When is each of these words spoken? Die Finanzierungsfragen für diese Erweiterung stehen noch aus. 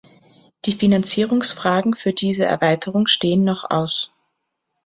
Die 0.65 0.71
Finanzierungsfragen 0.73 1.93
für 1.93 2.11
diese 2.11 2.43
Erweiterung 2.45 3.05
stehen 3.05 3.43
noch 3.43 3.69
aus. 3.69 4.11